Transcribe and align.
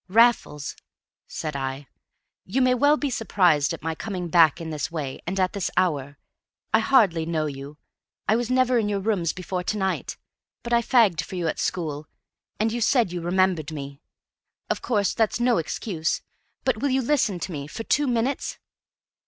"Raffles," 0.09 0.75
said 1.27 1.55
I, 1.55 1.85
"you 2.43 2.59
may 2.59 2.73
well 2.73 2.97
be 2.97 3.11
surprised 3.11 3.71
at 3.71 3.83
my 3.83 3.93
coming 3.93 4.29
back 4.29 4.59
in 4.59 4.71
this 4.71 4.89
way 4.89 5.21
and 5.27 5.39
at 5.39 5.53
this 5.53 5.69
hour. 5.77 6.17
I 6.73 6.79
hardly 6.79 7.23
know 7.23 7.45
you. 7.45 7.77
I 8.27 8.35
was 8.35 8.49
never 8.49 8.79
in 8.79 8.89
your 8.89 8.99
rooms 8.99 9.31
before 9.31 9.61
to 9.63 9.77
night. 9.77 10.17
But 10.63 10.73
I 10.73 10.81
fagged 10.81 11.21
for 11.23 11.35
you 11.35 11.47
at 11.47 11.59
school, 11.59 12.07
and 12.59 12.71
you 12.71 12.81
said 12.81 13.11
you 13.13 13.21
remembered 13.21 13.71
me. 13.71 14.01
Of 14.71 14.81
course 14.81 15.13
that's 15.13 15.39
no 15.39 15.59
excuse; 15.59 16.23
but 16.63 16.77
will 16.77 16.89
you 16.89 17.03
listen 17.03 17.37
to 17.39 17.51
me 17.51 17.67
for 17.67 17.83
two 17.83 18.07
minutes?" 18.07 18.57